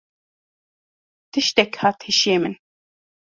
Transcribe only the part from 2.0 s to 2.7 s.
hişê min.